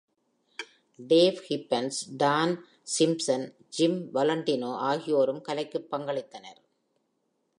[1.07, 2.65] Dave Gibbons, Don
[2.99, 3.53] Simpson,
[3.69, 6.61] Jim Valentino ஆகியோரும் கலைக்குப் பங்களித்தனர்.